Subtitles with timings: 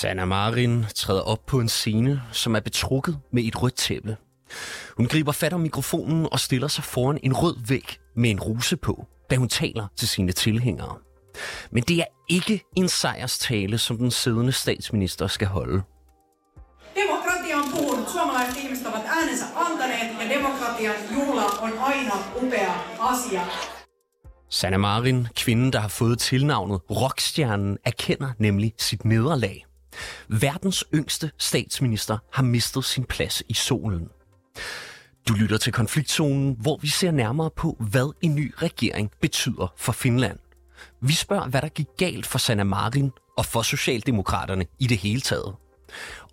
[0.00, 4.16] Sanna Marin træder op på en scene, som er betrukket med et rødt tæppe.
[4.96, 8.76] Hun griber fat om mikrofonen og stiller sig foran en rød væg med en ruse
[8.76, 10.96] på, da hun taler til sine tilhængere.
[11.70, 15.82] Men det er ikke en sejrstale, som den siddende statsminister skal holde.
[16.94, 23.42] Demokratian puhunut suomalaiset ihmiset ovat äänensä antaneet ja demokratian juhla on aina upea asia.
[24.50, 29.67] Sanna Marin, kvinden, der har fået tilnavnet Rockstjernen, erkender nemlig sit nederlag.
[30.28, 34.08] Verdens yngste statsminister har mistet sin plads i solen.
[35.28, 39.92] Du lytter til konfliktzonen, hvor vi ser nærmere på, hvad en ny regering betyder for
[39.92, 40.38] Finland.
[41.02, 45.20] Vi spørger, hvad der gik galt for Sanna Marin og for Socialdemokraterne i det hele
[45.20, 45.54] taget.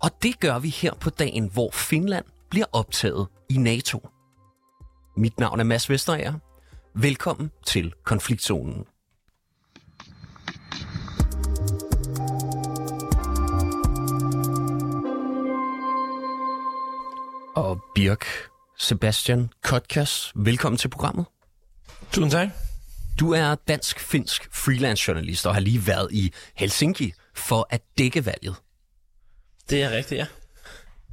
[0.02, 4.08] Og det gør vi her på dagen, hvor Finland bliver optaget i NATO.
[5.16, 6.34] Mit navn er Mads Vesterager.
[6.94, 8.84] Velkommen til konfliktzonen.
[17.56, 18.26] Og Birk
[18.78, 21.26] Sebastian Kotkas, velkommen til programmet.
[22.12, 22.48] Tusind tak.
[23.20, 28.54] Du er dansk-finsk freelance-journalist og har lige været i Helsinki for at dække valget.
[29.70, 30.26] Det er rigtigt, ja.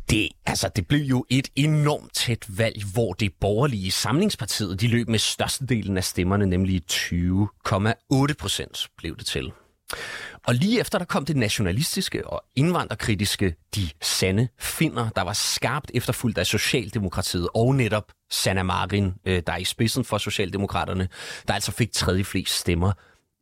[0.10, 5.10] Det, altså, det blev jo et enormt tæt valg, hvor det borgerlige samlingspartiet de løb
[5.10, 9.52] med størstedelen af stemmerne, nemlig 20,8 procent blev det til.
[10.48, 15.92] Og lige efter der kom det nationalistiske og indvandrerkritiske De Sande Finder, der var skarpt
[15.94, 21.10] efterfulgt af Socialdemokratiet og netop Sanna Marin, øh, der er i spidsen for Socialdemokraterne,
[21.48, 22.92] der altså fik tredje flest stemmer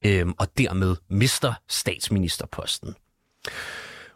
[0.05, 2.95] øh, og dermed mister statsministerposten.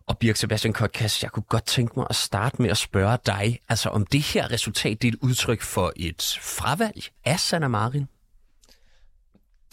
[0.07, 3.59] Og Birk Sebastian Kotkas, jeg kunne godt tænke mig at starte med at spørge dig,
[3.69, 8.07] altså om det her resultat det er et udtryk for et fravalg af Sanna Marin?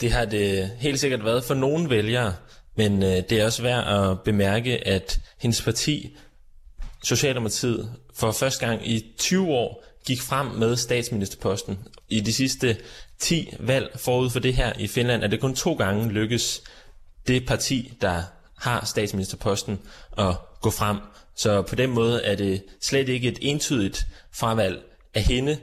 [0.01, 2.35] Det har det helt sikkert været for nogle vælgere,
[2.77, 6.17] men øh, det er også værd at bemærke, at hendes parti,
[7.05, 11.79] Socialdemokratiet, for første gang i 20 år gik frem med statsministerposten.
[12.09, 12.77] I de sidste
[13.19, 16.63] 10 valg forud for det her i Finland er det kun to gange lykkes
[17.27, 18.23] det parti, der
[18.59, 19.81] har statsministerposten
[20.19, 20.97] at gå frem.
[21.37, 24.83] Så på den måde er det slet ikke et entydigt fravalg
[25.15, 25.59] af hende.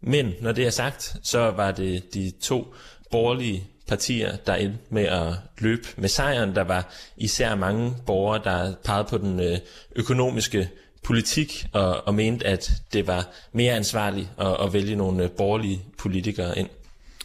[0.00, 2.74] Men når det er sagt, så var det de to
[3.10, 6.54] borgerlige partier, der endte med at løbe med sejren.
[6.54, 9.58] Der var især mange borgere, der pegede på den øh,
[9.96, 10.68] økonomiske
[11.02, 15.84] politik og, og mente, at det var mere ansvarligt at, at vælge nogle øh, borgerlige
[15.98, 16.68] politikere ind.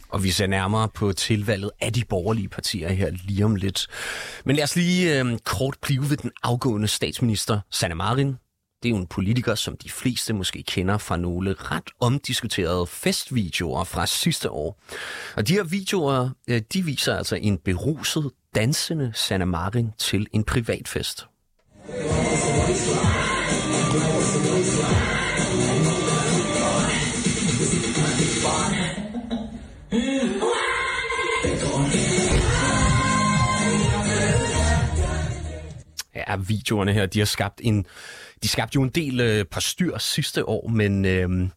[0.08, 3.86] Og vi ser nærmere på tilvalget af de borgerlige partier her lige om lidt.
[4.44, 8.34] Men lad os lige øh, kort blive ved den afgående statsminister, Sanne Marin.
[8.82, 13.84] Det er jo en politiker, som de fleste måske kender fra nogle ret omdiskuterede festvideoer
[13.84, 14.80] fra sidste år.
[15.36, 20.44] Og de her videoer, øh, de viser altså en beruset, dansende Sanna Marin til en
[20.44, 21.26] privatfest.
[36.14, 37.86] Ja, videoerne her, de har skabt en,
[38.42, 41.48] de skabte jo en del øh, par styr sidste år, men øh,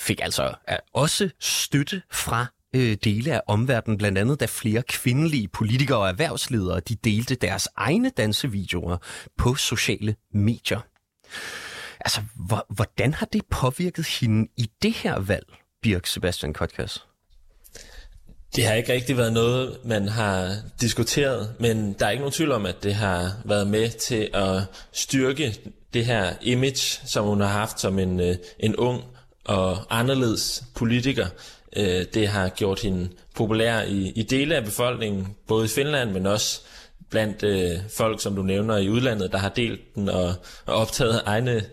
[0.00, 5.48] fik altså øh, også støtte fra øh, dele af omverdenen, blandt andet da flere kvindelige
[5.48, 8.96] politikere og erhvervsledere, de delte deres egne dansevideoer
[9.38, 10.80] på sociale medier.
[12.00, 15.46] Altså, hvor, hvordan har det påvirket hende i det her valg,
[15.82, 17.06] Birk Sebastian Kotkas?
[18.56, 22.52] Det har ikke rigtig været noget, man har diskuteret, men der er ikke nogen tvivl
[22.52, 24.62] om, at det har været med til at
[24.92, 25.56] styrke
[25.94, 29.02] det her image, som hun har haft som en, øh, en ung
[29.44, 31.26] og anderledes politiker.
[31.76, 36.26] Øh, det har gjort hende populær i, i dele af befolkningen, både i Finland, men
[36.26, 36.60] også
[37.10, 40.34] blandt øh, folk, som du nævner i udlandet, der har delt den og,
[40.66, 41.64] og optaget egne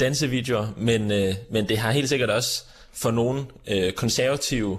[0.00, 0.66] dansevideoer.
[0.76, 4.78] Men, øh, men det har helt sikkert også for nogle øh, konservative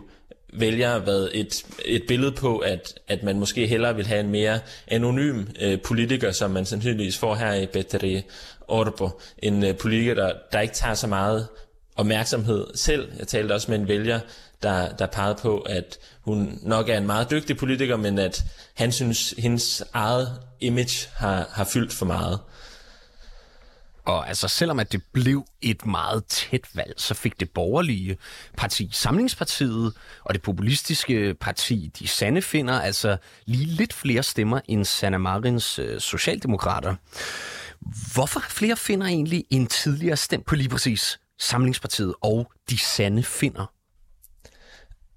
[0.53, 4.59] vælgere været et, et billede på, at, at man måske hellere vil have en mere
[4.87, 8.21] anonym øh, politiker, som man sandsynligvis får her i Betteri
[8.69, 11.47] Orbo, En øh, politiker, der, der ikke tager så meget
[11.95, 13.11] opmærksomhed selv.
[13.19, 14.19] Jeg talte også med en vælger,
[14.63, 18.43] der, der pegede på, at hun nok er en meget dygtig politiker, men at
[18.73, 22.39] han synes, hendes eget image har, har fyldt for meget.
[24.05, 28.17] Og altså, selvom at det blev et meget tæt valg, så fik det borgerlige
[28.57, 29.93] parti, Samlingspartiet,
[30.23, 35.79] og det populistiske parti, de sande finder, altså lige lidt flere stemmer end Sanna Marins
[35.79, 36.95] øh, socialdemokrater.
[38.13, 43.73] Hvorfor flere finder egentlig en tidligere stemt på lige præcis Samlingspartiet og de sande finder?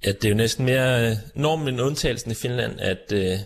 [0.05, 3.39] Ja, det er jo næsten mere øh, normen end undtagelsen i Finland, at øh,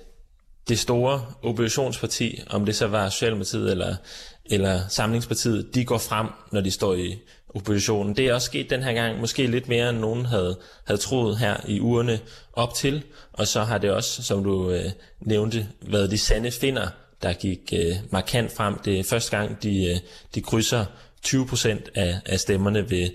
[0.69, 3.97] det store oppositionsparti, om det så var Socialdemokratiet eller,
[4.45, 7.19] eller Samlingspartiet, de går frem, når de står i
[7.55, 8.17] oppositionen.
[8.17, 11.39] Det er også sket den her gang, måske lidt mere end nogen havde, havde troet
[11.39, 12.21] her i ugerne
[12.53, 13.03] op til.
[13.33, 14.91] Og så har det også, som du øh,
[15.21, 16.89] nævnte, været de sande finder,
[17.23, 18.79] der gik øh, markant frem.
[18.79, 19.97] Det er første gang, de, øh,
[20.35, 20.85] de krydser
[21.23, 23.11] 20 procent af, af stemmerne ved,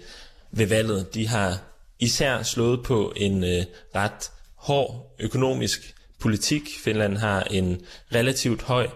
[0.51, 1.13] ved valget.
[1.13, 1.57] De har
[1.99, 3.63] især slået på en øh,
[3.95, 6.61] ret hård økonomisk politik.
[6.83, 7.81] Finland har en
[8.15, 8.87] relativt høj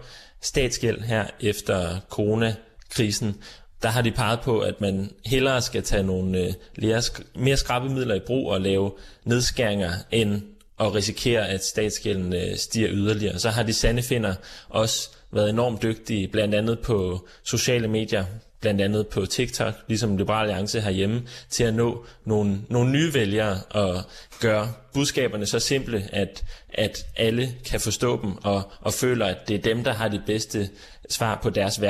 [0.42, 3.36] statsgæld her efter coronakrisen.
[3.82, 7.02] Der har de peget på, at man hellere skal tage nogle øh,
[7.36, 8.92] mere skrappe midler i brug og lave
[9.24, 10.42] nedskæringer, end
[10.78, 13.40] og risikere, at statsgælden øh, stiger yderligere.
[13.40, 14.34] Så har de sande finder
[14.70, 18.26] også været enormt dygtige, blandt andet på sociale medier,
[18.62, 23.60] blandt andet på TikTok, ligesom Liberal Alliance herhjemme, til at nå nogle, nogle nye vælgere
[23.70, 24.02] og
[24.40, 26.44] gøre budskaberne så simple, at,
[26.74, 30.22] at alle kan forstå dem og, og føler, at det er dem, der har de
[30.26, 30.70] bedste
[31.10, 31.82] svar på deres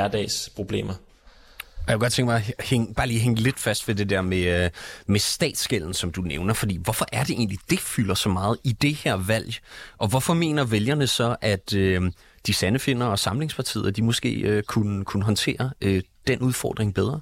[1.86, 4.10] og Jeg kunne godt tænke mig at hænge, bare lige hænge lidt fast ved det
[4.10, 4.70] der med, øh,
[5.06, 6.54] med statsgælden, som du nævner.
[6.54, 9.56] Fordi hvorfor er det egentlig, det fylder så meget i det her valg?
[9.98, 12.12] Og hvorfor mener vælgerne så, at øh,
[12.48, 17.20] de sandefinder og samlingspartiet, de måske øh, kunne, kunne håndtere øh, den udfordring bedre?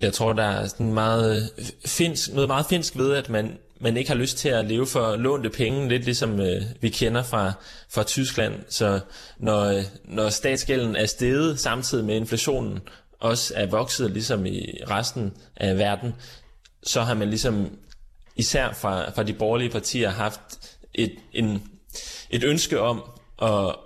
[0.00, 3.96] Jeg tror, der er sådan meget øh, finsk, noget meget finsk ved, at man, man
[3.96, 7.52] ikke har lyst til at leve for lånte penge, lidt ligesom øh, vi kender fra,
[7.90, 8.54] fra Tyskland.
[8.68, 9.00] Så
[9.38, 12.80] når, øh, når statsgælden er steget samtidig med inflationen
[13.20, 16.14] også er vokset ligesom i resten af verden,
[16.82, 17.78] så har man ligesom
[18.36, 20.40] især fra, fra de borgerlige partier haft
[20.94, 21.62] et, en,
[22.30, 23.02] et ønske om
[23.42, 23.76] at,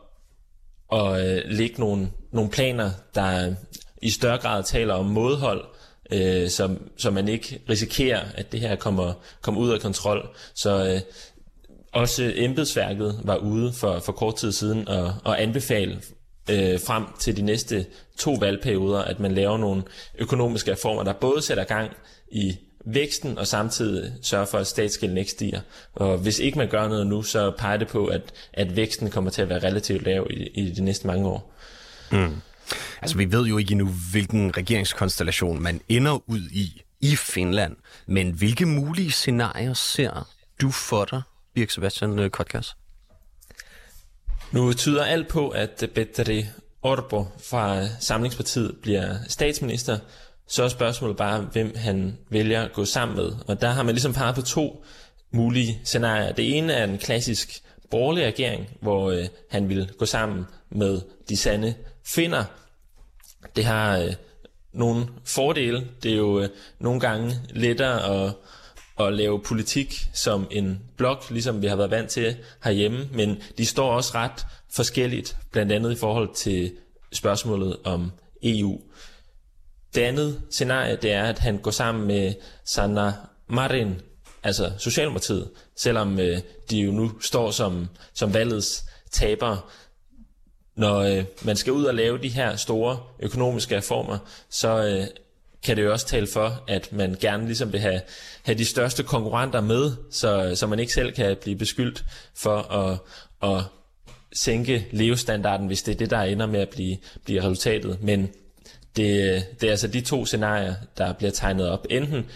[0.92, 3.54] at øh, lægge nogle, nogle planer, der
[4.02, 5.64] i større grad taler om modhold,
[6.12, 10.28] øh, så, så man ikke risikerer, at det her kommer, kommer ud af kontrol.
[10.54, 11.00] Så øh,
[11.92, 16.00] også embedsværket var ude for, for kort tid siden og, og anbefale
[16.50, 17.86] øh, frem til de næste
[18.18, 19.82] to valgperioder, at man laver nogle
[20.18, 21.90] økonomiske reformer, der både sætter gang
[22.28, 25.60] i væksten og samtidig sørger for, at statsgælden ikke stiger.
[25.94, 28.22] Og hvis ikke man gør noget nu, så peger det på, at,
[28.52, 31.52] at væksten kommer til at være relativt lav i, i de næste mange år.
[32.12, 32.36] Mm.
[33.02, 37.76] Altså, vi ved jo ikke endnu, hvilken regeringskonstellation man ender ud i i Finland.
[38.06, 40.28] Men hvilke mulige scenarier ser
[40.60, 41.22] du for dig,
[41.54, 42.76] Birk Sebastian øh, Kotkas?
[44.52, 46.46] Nu tyder alt på, at Petteri
[46.82, 49.98] Orpo fra Samlingspartiet bliver statsminister,
[50.48, 53.32] så er spørgsmålet bare, hvem han vælger at gå sammen med.
[53.46, 54.84] Og der har man ligesom peget på to
[55.32, 56.32] mulige scenarier.
[56.32, 61.36] Det ene er en klassisk borgerlig regering, hvor øh, han vil gå sammen med de
[61.36, 61.74] sande
[62.06, 62.44] finder.
[63.56, 64.14] Det har øh,
[64.72, 65.88] nogle fordele.
[66.02, 66.48] Det er jo øh,
[66.78, 68.32] nogle gange lettere at,
[69.06, 73.66] at lave politik som en blok, ligesom vi har været vant til herhjemme, men de
[73.66, 76.72] står også ret forskelligt, blandt andet i forhold til
[77.12, 78.12] spørgsmålet om
[78.42, 78.80] EU.
[79.94, 82.34] Det andet scenarie, det er, at han går sammen med
[82.64, 83.12] Sanna
[83.46, 83.94] Marin,
[84.42, 86.38] altså Socialdemokratiet, selvom øh,
[86.70, 89.60] de jo nu står som, som valgets tabere.
[90.76, 94.18] Når øh, man skal ud og lave de her store økonomiske reformer,
[94.50, 95.06] så øh,
[95.62, 98.00] kan det jo også tale for, at man gerne ligesom vil have,
[98.42, 102.04] have de største konkurrenter med, så, så man ikke selv kan blive beskyldt
[102.34, 102.98] for at,
[103.50, 103.62] at
[104.32, 107.98] sænke levestandarden, hvis det er det, der ender med at blive, blive resultatet.
[108.02, 108.28] Men
[108.96, 111.86] det, det er altså de to scenarier, der bliver tegnet op.
[111.90, 112.26] Enten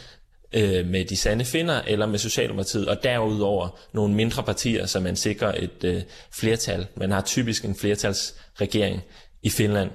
[0.53, 5.17] øh, med de sande finder eller med Socialdemokratiet, og derudover nogle mindre partier, så man
[5.17, 6.03] sikrer et øh,
[6.33, 6.87] flertal.
[6.97, 9.03] Man har typisk en flertalsregering
[9.43, 9.91] i Finland.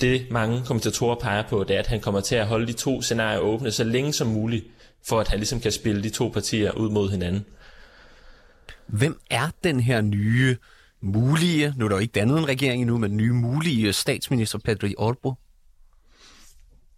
[0.00, 3.02] Det mange kommentatorer peger på, det er, at han kommer til at holde de to
[3.02, 4.64] scenarier åbne så længe som muligt,
[5.06, 7.46] for at han ligesom kan spille de to partier ud mod hinanden.
[8.86, 10.56] Hvem er den her nye
[11.00, 14.86] mulige, nu er der jo ikke dannet en regering endnu, men nye mulige statsminister Pedro
[14.98, 15.34] Orbo?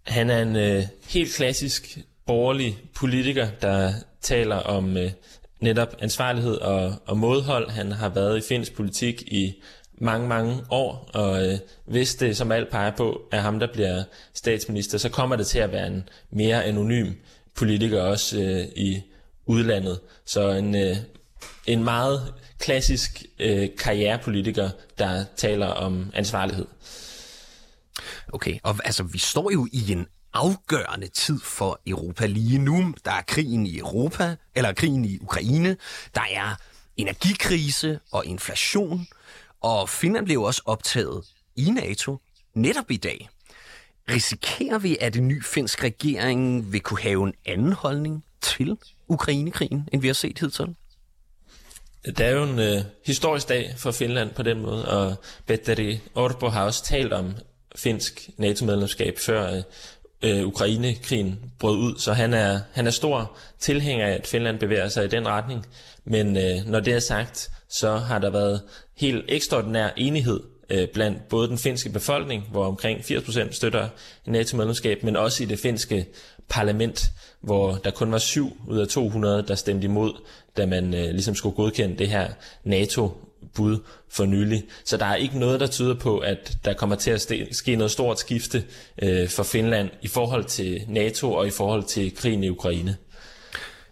[0.06, 5.10] Han er en øh, helt klassisk borgerlig politiker, der taler om øh,
[5.60, 7.70] netop ansvarlighed og, og modhold.
[7.70, 9.54] Han har været i finsk politik i
[9.98, 14.04] mange, mange år, og øh, hvis det som alt peger på, er ham, der bliver
[14.34, 17.12] statsminister, så kommer det til at være en mere anonym
[17.54, 19.02] politiker også øh, i
[19.46, 20.00] udlandet.
[20.26, 20.96] Så en, øh,
[21.66, 26.66] en meget klassisk øh, karrierepolitiker, der taler om ansvarlighed.
[28.32, 32.94] Okay, og altså vi står jo i en afgørende tid for Europa lige nu.
[33.04, 35.76] Der er krigen i Europa, eller krigen i Ukraine.
[36.14, 36.54] Der er
[36.96, 39.06] energikrise og inflation.
[39.60, 41.24] Og Finland blev også optaget
[41.56, 42.18] i NATO
[42.54, 43.28] netop i dag.
[44.10, 49.88] Risikerer vi, at en ny finsk regering vil kunne have en anden holdning til Ukrainekrigen,
[49.92, 50.74] end vi har set hidtil?
[52.04, 56.48] Det er jo en øh, historisk dag for Finland på den måde, og Petteri Orpo
[56.48, 57.34] har også talt om
[57.76, 59.62] finsk NATO-medlemskab før øh,
[60.24, 64.88] Øh, Ukraine-krigen brød ud, så han er, han er stor tilhænger af, at Finland bevæger
[64.88, 65.66] sig i den retning.
[66.04, 68.62] Men øh, når det er sagt, så har der været
[68.96, 70.40] helt ekstraordinær enighed
[70.70, 73.88] øh, blandt både den finske befolkning, hvor omkring 80% støtter
[74.26, 76.06] NATO-medlemskab, men også i det finske
[76.48, 77.04] parlament,
[77.40, 80.12] hvor der kun var 7 ud af 200, der stemte imod,
[80.56, 82.28] da man øh, ligesom skulle godkende det her
[82.64, 83.12] NATO
[83.54, 83.78] bud
[84.10, 84.64] for nylig.
[84.84, 87.90] Så der er ikke noget, der tyder på, at der kommer til at ske noget
[87.90, 88.64] stort skifte
[89.02, 92.96] øh, for Finland i forhold til NATO og i forhold til krigen i Ukraine.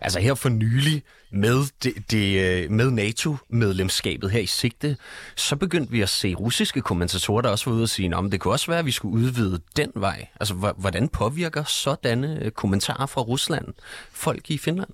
[0.00, 1.02] Altså her for nylig,
[1.33, 4.97] med, det, det, øh, med NATO-medlemskabet her i sigte,
[5.37, 8.40] så begyndte vi at se russiske kommentatorer, der også var ude og sige, at det
[8.40, 10.28] kunne også være, at vi skulle udvide den vej.
[10.40, 13.66] Altså, hvordan påvirker sådanne øh, kommentarer fra Rusland
[14.12, 14.90] folk i Finland?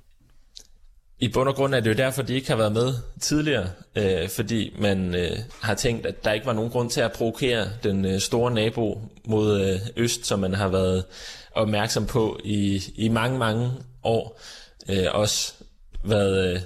[1.20, 4.28] I bund og grund er det jo derfor, de ikke har været med tidligere, øh,
[4.28, 8.04] fordi man øh, har tænkt, at der ikke var nogen grund til at provokere den
[8.04, 11.04] øh, store nabo mod øh, øst, som man har været
[11.54, 13.70] opmærksom på i, i mange, mange
[14.02, 14.40] år.
[14.88, 15.52] Øh, også
[16.04, 16.60] været, øh,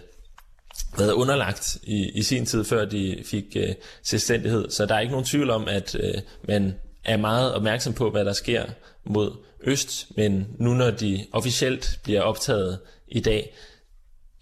[0.98, 4.70] været underlagt i, i sin tid, før de fik øh, selvstændighed.
[4.70, 6.14] Så der er ikke nogen tvivl om, at øh,
[6.48, 8.64] man er meget opmærksom på, hvad der sker
[9.04, 12.78] mod øst, men nu når de officielt bliver optaget
[13.08, 13.54] i dag,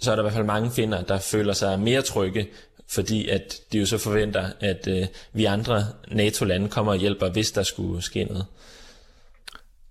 [0.00, 2.48] så er der i hvert fald mange finder, der føler sig mere trygge,
[2.88, 7.52] fordi at de jo så forventer, at øh, vi andre NATO-lande kommer og hjælper, hvis
[7.52, 8.46] der skulle ske noget.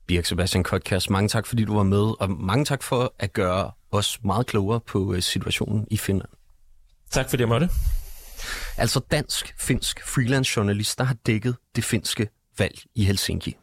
[0.08, 3.72] Birk Sebastian Kotkast, mange tak, fordi du var med, og mange tak for at gøre
[3.92, 6.30] os meget klogere på øh, situationen i Finland.
[7.12, 7.70] Tak fordi jeg måtte.
[8.78, 13.58] Altså dansk-finsk freelance journalist, der har dækket det finske valg i Helsinki.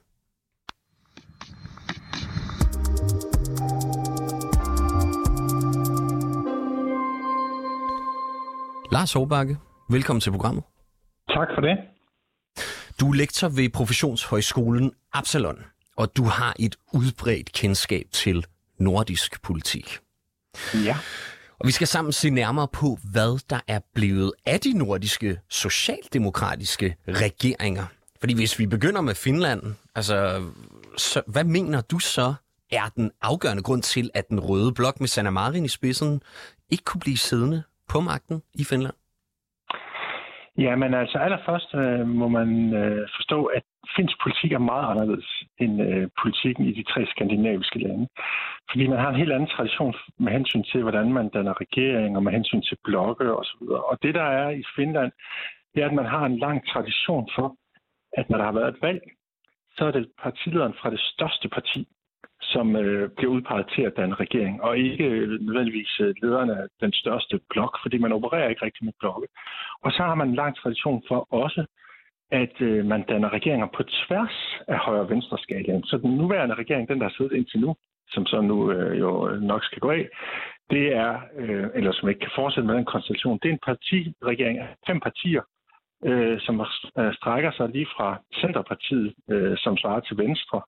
[8.93, 9.57] Lars Håbakke,
[9.91, 10.65] velkommen til programmet.
[11.29, 11.79] Tak for det.
[13.01, 15.59] Du er lektor ved Professionshøjskolen Absalon,
[15.97, 18.47] og du har et udbredt kendskab til
[18.79, 19.99] nordisk politik.
[20.75, 20.97] Ja.
[21.59, 26.97] Og vi skal sammen se nærmere på, hvad der er blevet af de nordiske socialdemokratiske
[27.09, 27.85] regeringer.
[28.21, 29.63] Fordi hvis vi begynder med Finland,
[29.95, 30.45] altså,
[30.97, 32.35] så, hvad mener du så
[32.71, 36.23] er den afgørende grund til, at den røde blok med Sanna Marin i spidsen
[36.71, 37.63] ikke kunne blive siddende
[37.93, 38.97] på magten i Finland?
[40.59, 43.63] Ja, men altså allerførst øh, må man øh, forstå, at
[43.97, 48.09] finsk politik er meget anderledes end øh, politikken i de tre skandinaviske lande.
[48.71, 52.23] Fordi man har en helt anden tradition med hensyn til, hvordan man danner regering og
[52.23, 53.63] med hensyn til blokke osv.
[53.91, 55.13] Og det, der er i Finland,
[55.75, 57.57] det er, at man har en lang tradition for,
[58.19, 59.03] at når der har været et valg,
[59.77, 61.89] så er det partilederen fra det største parti,
[62.53, 66.67] som øh, bliver udpeget til at danne regering, og ikke øh, nødvendigvis øh, lederne af
[66.81, 69.27] den største blok, fordi man opererer ikke rigtig med blokke.
[69.85, 71.65] Og så har man en lang tradition for også,
[72.31, 74.37] at øh, man danner regeringer på tværs
[74.69, 75.85] af højre- og venstre skalaen.
[75.85, 77.75] Så den nuværende regering, den der har siddet indtil nu,
[78.09, 79.11] som så nu øh, jo
[79.41, 80.09] nok skal gå af,
[80.71, 84.59] det er, øh, eller som ikke kan fortsætte med den konstellation, det er en partiregering
[84.59, 85.43] af fem partier,
[86.05, 86.65] øh, som
[87.13, 90.63] strækker sig lige fra Centerpartiet, øh, som svarer til Venstre,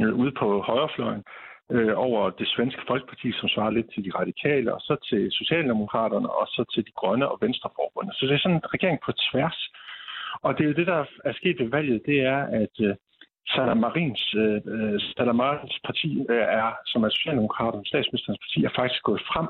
[0.00, 1.24] øh, ude på højrefløjen,
[1.70, 6.30] øh, over det svenske folkeparti, som svarer lidt til de radikale, og så til Socialdemokraterne,
[6.30, 8.14] og så til de grønne og venstreforbundet.
[8.14, 9.58] Så det er sådan en regering på tværs.
[10.42, 12.94] Og det er jo det, der er sket ved valget, det er, at øh,
[13.54, 19.22] Salamarins, øh, øh Salamarins parti øh, er, som er Socialdemokraterne, statsministerens parti, er faktisk gået
[19.30, 19.48] frem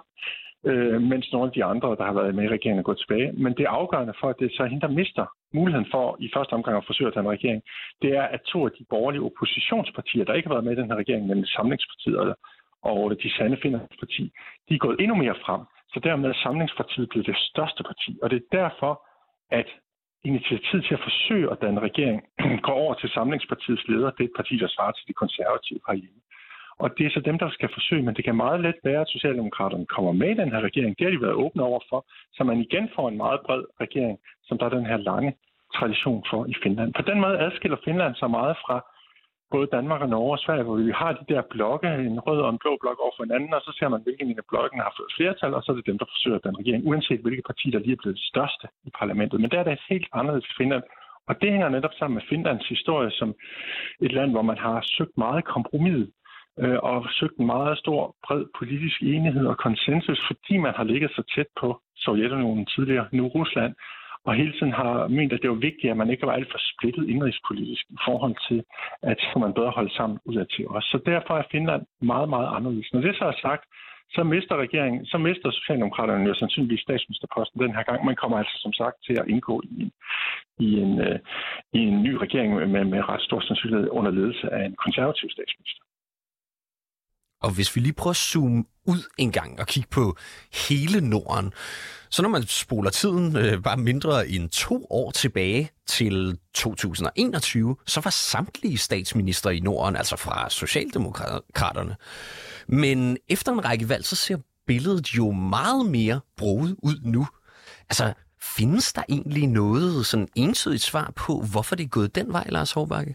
[0.72, 3.32] øh, mens nogle af de andre, der har været med i regeringen, er gået tilbage.
[3.32, 6.76] Men det afgørende for, at det så hende, der mister muligheden for i første omgang
[6.76, 7.62] at forsøge at tage en regering,
[8.02, 10.90] det er, at to af de borgerlige oppositionspartier, der ikke har været med i den
[10.90, 12.34] her regering, nemlig Samlingspartiet
[12.82, 14.24] og de sande finder parti,
[14.68, 15.62] de er gået endnu mere frem.
[15.92, 18.18] Så dermed er Samlingspartiet blevet det største parti.
[18.22, 18.92] Og det er derfor,
[19.50, 19.68] at
[20.24, 22.20] initiativet til at forsøge at danne regering
[22.66, 24.10] går over til Samlingspartiets leder.
[24.10, 26.20] Det er et parti, der svarer til de konservative herhjemme.
[26.82, 29.08] Og det er så dem, der skal forsøge, men det kan meget let være, at
[29.08, 30.98] Socialdemokraterne kommer med i den her regering.
[30.98, 34.18] Det har de været åbne over for, så man igen får en meget bred regering,
[34.46, 35.34] som der er den her lange
[35.74, 36.94] tradition for i Finland.
[36.94, 38.76] På den måde adskiller Finland sig meget fra
[39.50, 42.50] både Danmark og Norge og Sverige, hvor vi har de der blokke, en rød og
[42.50, 45.14] en blå blok over for hinanden, og så ser man, hvilken af blokken har fået
[45.16, 47.96] flertal, og så er det dem, der forsøger den regering, uanset hvilket parti, der lige
[47.96, 49.40] er blevet det største i parlamentet.
[49.40, 50.82] Men der er det helt anderledes i Finland,
[51.28, 53.34] og det hænger netop sammen med Finlands historie som
[54.00, 56.08] et land, hvor man har søgt meget kompromis
[56.62, 61.10] øh, og søgt en meget stor, bred politisk enighed og konsensus, fordi man har ligget
[61.10, 63.74] så tæt på Sovjetunionen tidligere, nu Rusland,
[64.26, 66.60] og hele tiden har ment, at det var vigtigt, at man ikke var alt for
[66.72, 68.64] splittet indrigspolitisk i forhold til,
[69.02, 70.84] at så man bedre holde sammen udad til os.
[70.84, 72.92] Så derfor er Finland meget, meget anderledes.
[72.92, 73.64] Når det så er sagt,
[74.16, 78.04] så mister regeringen, så mister Socialdemokraterne jo sandsynligvis statsministerposten den her gang.
[78.04, 79.90] Man kommer altså som sagt til at indgå i en,
[80.58, 81.18] i en, øh,
[81.72, 85.87] i en ny regering med, med ret stor sandsynlighed under ledelse af en konservativ statsminister.
[87.42, 90.16] Og hvis vi lige prøver at zoome ud en gang og kigge på
[90.68, 91.52] hele Norden,
[92.10, 98.00] så når man spoler tiden øh, bare mindre end to år tilbage til 2021, så
[98.00, 101.96] var samtlige statsminister i Norden, altså fra Socialdemokraterne.
[102.68, 107.26] Men efter en række valg, så ser billedet jo meget mere broet ud nu.
[107.88, 112.46] Altså, findes der egentlig noget sådan entydigt svar på, hvorfor det er gået den vej,
[112.48, 113.14] Lars Hårbakke?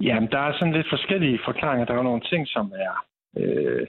[0.00, 1.84] Jamen, der er sådan lidt forskellige forklaringer.
[1.84, 2.94] Der er jo nogle ting, som er
[3.40, 3.86] øh,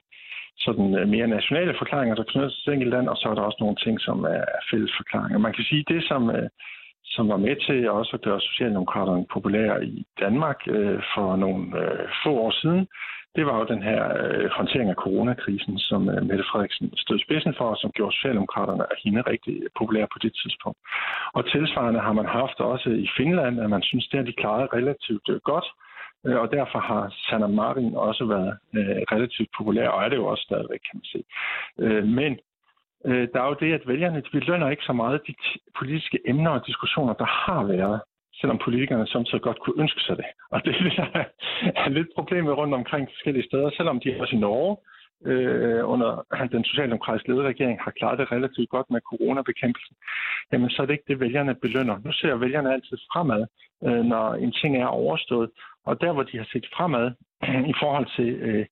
[0.57, 3.41] sådan øh, mere nationale forklaringer, der knytter sig til enkelt land, og så er der
[3.41, 5.38] også nogle ting, som er fælles forklaringer.
[5.39, 6.50] Man kan sige, det som, øh,
[7.03, 12.07] som var med til også at gøre Socialdemokraterne populære i Danmark øh, for nogle øh,
[12.24, 12.88] få år siden,
[13.35, 17.53] det var jo den her øh, håndtering af coronakrisen, som øh, Mette Frederiksen stod spidsen
[17.57, 20.79] for, og som gjorde Socialdemokraterne og hende rigtig populære på det tidspunkt.
[21.33, 24.74] Og tilsvarende har man haft også i Finland, at man synes, det har de klaret
[24.74, 25.67] relativt øh, godt.
[26.25, 30.25] Øh, og derfor har Sanna Marin også været øh, relativt populær, og er det jo
[30.25, 31.25] også stadigvæk, kan man sige.
[31.79, 32.32] Øh, men
[33.05, 35.34] øh, der er jo det, at vælgerne de belønner ikke så meget de
[35.79, 38.01] politiske emner og diskussioner, der har været,
[38.39, 40.25] selvom politikerne samtidig godt kunne ønske sig det.
[40.51, 41.24] Og det er det, der
[41.86, 44.77] er lidt problemet rundt omkring forskellige steder, selvom de også i Norge
[45.25, 49.96] øh, under den socialdemokratiske lederregering har klaret det relativt godt med coronabekæmpelsen,
[50.51, 51.98] jamen så er det ikke det, vælgerne belønner.
[52.05, 53.46] Nu ser vælgerne altid fremad,
[53.86, 55.50] øh, når en ting er overstået.
[55.85, 57.11] Og der, hvor de har set fremad
[57.71, 58.65] i forhold til øh,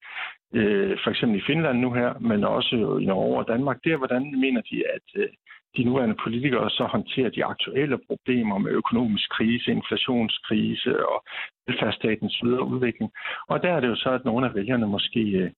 [0.54, 3.98] øh, for eksempel i Finland nu her, men også i Norge og Danmark, det er,
[3.98, 5.30] hvordan mener de, at øh,
[5.78, 11.24] de nuværende politikere så håndterer de aktuelle problemer med økonomisk krise, inflationskrise og
[11.68, 13.12] velfærdsstatens videre udvikling.
[13.48, 15.52] Og der er det jo så, at nogle af vælgerne måske øh,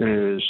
[0.00, 0.40] øh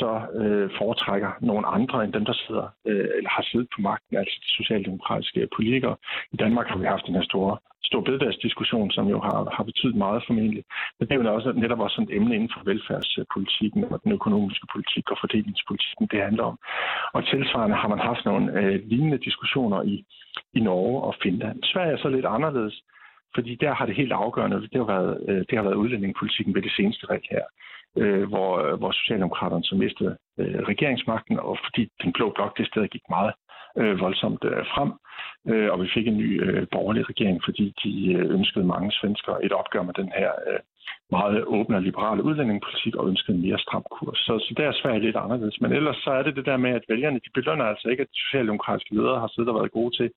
[0.00, 4.16] så øh, foretrækker nogle andre end dem, der sidder øh, eller har siddet på magten,
[4.16, 5.96] altså de socialdemokratiske politikere.
[6.32, 9.96] I Danmark har vi haft den her store, store bededagsdiskussion, som jo har, har betydet
[10.04, 10.64] meget formentlig.
[10.96, 14.66] Men det er jo også netop også et emne inden for velfærdspolitikken og den økonomiske
[14.72, 16.58] politik og fordelingspolitikken, det handler om.
[17.14, 20.04] Og tilsvarende har man haft nogle øh, lignende diskussioner i,
[20.58, 21.56] i Norge og Finland.
[21.62, 22.82] Sverige er så lidt anderledes,
[23.34, 26.62] fordi der har det helt afgørende, det har været, øh, det har været udlændingepolitikken ved
[26.62, 27.44] det seneste valg her
[27.96, 32.66] øh, hvor, øh, hvor Socialdemokraterne så mistede øh, regeringsmagten, og fordi den blå blok det
[32.66, 33.32] sted gik meget
[33.78, 34.90] øh, voldsomt øh, frem,
[35.50, 39.34] øh, og vi fik en ny øh, borgerlig regering, fordi de øh, ønskede mange svensker
[39.42, 40.60] et opgør med den her øh,
[41.10, 44.18] meget åbne og liberale udlændingepolitik og ønskede en mere stram kurs.
[44.18, 45.60] Så, så det er svært lidt anderledes.
[45.60, 48.12] Men ellers så er det det der med, at vælgerne de belønner altså ikke, at
[48.12, 50.10] de socialdemokratiske ledere har siddet og været gode til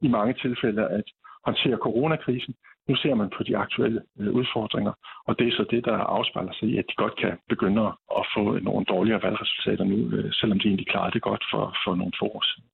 [0.00, 1.04] i mange tilfælde at
[1.46, 2.54] håndtere coronakrisen.
[2.88, 4.92] Nu ser man på de aktuelle øh, udfordringer,
[5.28, 7.82] og det er så det, der afspejler sig i, at de godt kan begynde
[8.20, 11.94] at få nogle dårligere valgresultater nu, øh, selvom de egentlig klarede det godt for, for
[11.94, 12.68] nogle få år siden.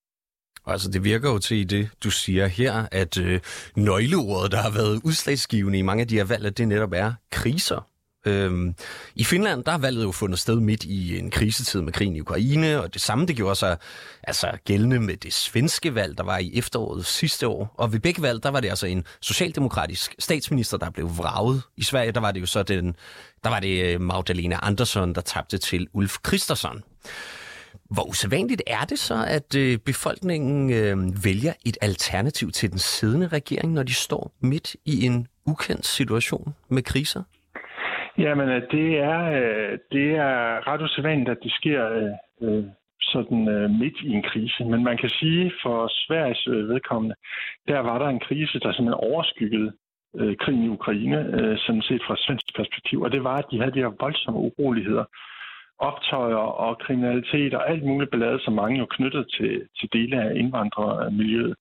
[0.66, 3.40] Altså, det virker jo til det, du siger her, at øh,
[3.77, 7.89] nøgleordet, der har været udslagsgivende i mange af de her valg, det netop er kriser.
[8.26, 8.74] Øhm,
[9.14, 12.20] I Finland, der har valget jo fundet sted midt i en krisetid med krigen i
[12.20, 13.76] Ukraine, og det samme det gjorde sig
[14.22, 17.74] altså gældende med det svenske valg, der var i efteråret sidste år.
[17.78, 21.62] Og ved begge valg, der var det altså en socialdemokratisk statsminister, der blev vraget.
[21.76, 22.96] I Sverige, der var det jo så den,
[23.44, 26.83] der var det øh, Magdalena Andersson, der tabte til Ulf Kristersson.
[27.90, 33.28] Hvor usædvanligt er det så, at øh, befolkningen øh, vælger et alternativ til den siddende
[33.28, 37.22] regering, når de står midt i en ukendt situation med kriser?
[38.20, 42.64] Jamen, øh, det er, øh, det er ret usædvanligt, at det sker øh, øh
[43.02, 43.44] sådan
[43.80, 44.64] midt i en krise.
[44.64, 47.14] Men man kan sige, for Sveriges vedkommende,
[47.68, 49.72] der var der en krise, der simpelthen overskyggede
[50.40, 51.18] krigen i Ukraine,
[51.66, 53.02] sådan set fra svensk perspektiv.
[53.02, 55.04] Og det var, at de havde de her voldsomme uroligheder
[55.80, 60.36] optøjer og kriminalitet og alt muligt ballade, som mange jo knyttet til, til dele af
[60.36, 61.54] indvandrermiljøet.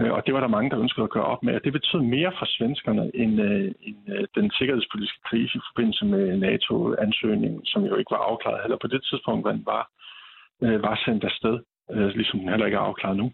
[0.00, 1.54] Øh, og det var der mange, der ønskede at gøre op med.
[1.54, 6.04] Og det betød mere for svenskerne end, øh, end øh, den sikkerhedspolitiske krise i forbindelse
[6.04, 9.84] med NATO-ansøgningen, som jo ikke var afklaret heller på det tidspunkt, hvor den var,
[10.60, 11.58] var sendt afsted,
[11.90, 13.32] ligesom den heller ikke er afklaret nu.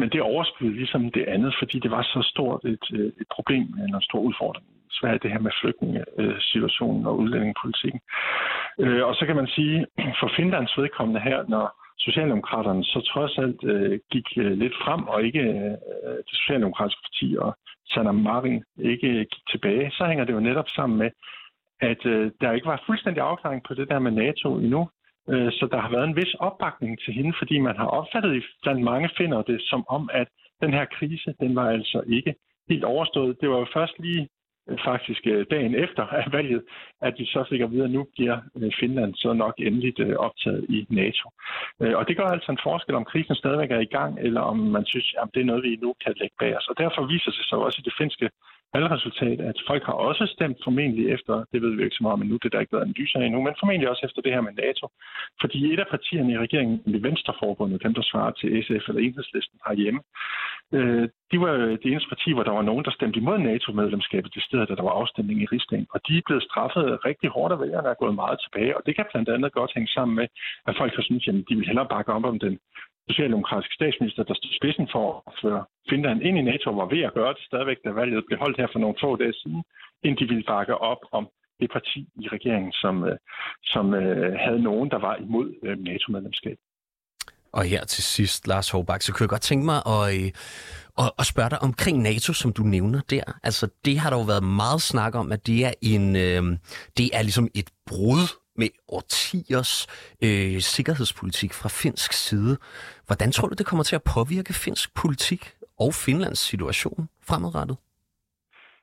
[0.00, 2.86] Men det overskyede ligesom det andet, fordi det var så stort et,
[3.20, 8.00] et problem, en stor udfordring svært det her med flygtningesituationen og udlændingepolitikken.
[8.80, 9.86] Øh, og så kan man sige,
[10.20, 11.66] for Finlands vedkommende her, når
[11.98, 17.36] Socialdemokraterne så trods alt øh, gik øh, lidt frem, og ikke øh, det socialdemokratiske parti
[17.38, 17.56] og
[17.90, 21.10] Sanna Marin ikke gik tilbage, så hænger det jo netop sammen med,
[21.80, 24.88] at øh, der ikke var fuldstændig afklaring på det der med NATO endnu.
[25.30, 28.82] Øh, så der har været en vis opbakning til hende, fordi man har opfattet blandt
[28.82, 30.28] mange finder det som om, at
[30.62, 32.34] den her krise, den var altså ikke
[32.68, 33.40] helt overstået.
[33.40, 34.28] Det var jo først lige
[34.84, 36.62] faktisk øh, dagen efter af valget,
[37.02, 40.16] at vi så fik at vide, at nu bliver øh, Finland så nok endeligt øh,
[40.16, 41.30] optaget i NATO.
[41.98, 44.84] Og det gør altså en forskel, om krisen stadigvæk er i gang, eller om man
[44.86, 46.68] synes, at det er noget, vi nu kan lægge bag os.
[46.68, 48.30] Og derfor viser det sig også i det finske
[48.74, 52.22] valgresultat, at folk har også stemt formentlig efter, det ved vi ikke så meget om
[52.22, 54.52] endnu, det er der ikke været analyser endnu, men formentlig også efter det her med
[54.52, 54.84] NATO.
[55.40, 59.58] Fordi et af partierne i regeringen, det Venstreforbundet, dem der svarer til SF eller Enhedslisten
[59.66, 60.00] herhjemme,
[60.76, 61.52] øh, de var
[61.82, 64.82] det eneste parti, hvor der var nogen, der stemte imod NATO-medlemskabet det sted, da der
[64.88, 65.86] var afstemning i Rigsdagen.
[65.94, 68.76] Og de er blevet straffet rigtig hårdt af vælgerne er gået meget tilbage.
[68.76, 70.26] Og det kan blandt andet godt hænge sammen med,
[70.68, 72.58] at folk har syntes, at de vil hellere bakke op om den
[73.08, 77.14] socialdemokratiske statsminister, der stod spidsen for at føre Finland ind i NATO, var ved at
[77.18, 79.62] gøre det stadigvæk, da valget blev holdt her for nogle få dage siden,
[80.04, 81.24] inden de ville bakke op om
[81.60, 83.16] det parti i regeringen, som, øh,
[83.62, 86.58] som øh, havde nogen, der var imod øh, NATO-medlemskab.
[87.52, 90.30] Og her til sidst, Lars Håbak, så kunne jeg godt tænke mig at, øh,
[90.98, 93.22] at, at spørge dig omkring NATO, som du nævner der.
[93.42, 96.42] Altså, det har der jo været meget snak om, at det er, en, øh,
[96.98, 98.24] det er ligesom et brud
[98.58, 99.72] med årtiers
[100.24, 102.56] øh, sikkerhedspolitik fra finsk side.
[103.06, 105.42] Hvordan tror du, det kommer til at påvirke finsk politik
[105.84, 107.76] og Finlands situation fremadrettet?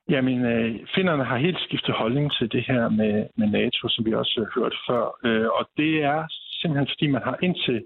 [0.08, 4.12] Jamen, øh, finnerne har helt skiftet holdning til det her med, med NATO, som vi
[4.14, 5.04] også har hørt før.
[5.24, 6.20] Øh, og det er
[6.60, 7.84] simpelthen, fordi man har indtil,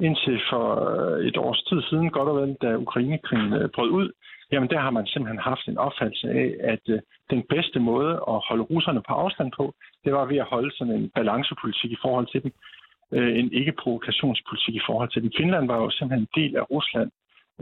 [0.00, 0.64] indtil for
[1.28, 4.08] et års tid siden, godt og vel, da Ukrainekrigen øh, brød ud,
[4.52, 8.38] jamen der har man simpelthen haft en opfattelse af, at øh, den bedste måde at
[8.48, 12.26] holde russerne på afstand på, det var ved at holde sådan en balancepolitik i forhold
[12.32, 12.52] til dem.
[13.16, 15.30] Øh, en ikke-provokationspolitik i forhold til dem.
[15.40, 17.10] Finland var jo simpelthen en del af Rusland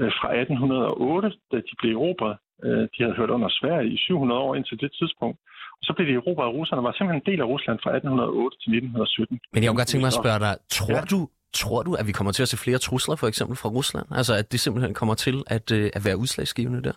[0.01, 2.37] øh, fra 1808, da de blev erobret.
[2.65, 5.39] Øh, de havde hørt under Sverige i 700 år indtil det tidspunkt.
[5.79, 8.57] Og så blev de erobret af russerne, var simpelthen en del af Rusland fra 1808
[8.63, 9.41] til 1917.
[9.55, 11.03] Men jeg kunne godt tænke mig at spørge dig, tror ja.
[11.13, 11.21] du,
[11.63, 14.07] Tror du, at vi kommer til at se flere trusler, for eksempel fra Rusland?
[14.19, 16.97] Altså, at det simpelthen kommer til at, øh, at være udslagsgivende der?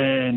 [0.00, 0.32] Øh,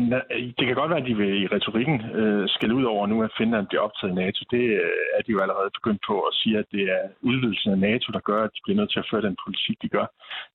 [0.58, 3.36] det kan godt være, at de vil i retorikken øh, skal ud over nu, at
[3.38, 4.40] Finland bliver optaget i NATO.
[4.50, 7.78] Det øh, er de jo allerede begyndt på at sige, at det er udvidelsen af
[7.88, 10.06] NATO, der gør, at de bliver nødt til at føre den politik, de gør.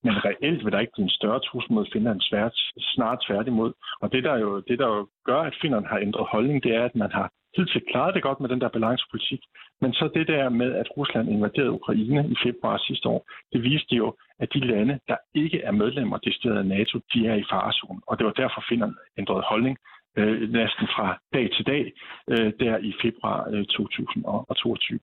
[0.03, 2.55] Men reelt vil der ikke blive en større trussel mod Finland svært,
[2.95, 3.71] snart tværtimod.
[4.01, 6.83] Og det der, jo, det, der jo gør, at Finland har ændret holdning, det er,
[6.85, 9.41] at man har hidtil klarede det godt med den der balancepolitik.
[9.81, 13.21] Men så det der med, at Rusland invaderede Ukraine i februar sidste år,
[13.53, 17.35] det viste jo, at de lande, der ikke er medlemmer det af NATO, de er
[17.35, 18.01] i farezonen.
[18.07, 19.77] Og det var derfor Finland ændrede holdning
[20.17, 21.83] øh, næsten fra dag til dag,
[22.31, 24.99] øh, der i februar øh, 2022.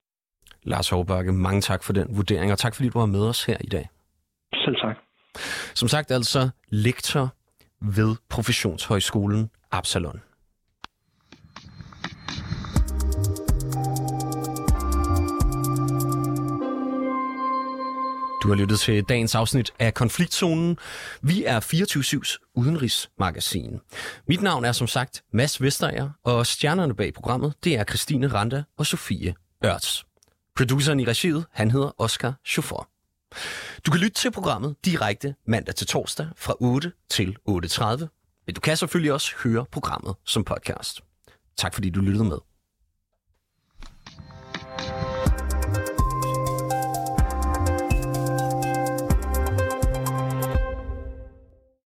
[0.62, 3.56] Lars Hårbakke, mange tak for den vurdering, og tak fordi du var med os her
[3.60, 3.88] i dag.
[4.64, 4.96] Selv tak.
[5.74, 7.24] Som sagt altså lektor
[7.96, 10.20] ved Professionshøjskolen Absalon.
[18.48, 20.78] Du har lyttet til dagens afsnit af Konfliktzonen.
[21.22, 23.80] Vi er 24-7's udenrigsmagasin.
[24.28, 28.62] Mit navn er som sagt Mads Vesterager, og stjernerne bag programmet, det er Christine Randa
[28.78, 29.34] og Sofie
[29.64, 30.04] Ørts.
[30.56, 32.88] Produceren i regiet, han hedder Oscar Chauffeur.
[33.86, 37.86] Du kan lytte til programmet direkte mandag til torsdag fra 8 til 8.30.
[38.46, 41.00] Men du kan selvfølgelig også høre programmet som podcast.
[41.56, 42.38] Tak fordi du lyttede med.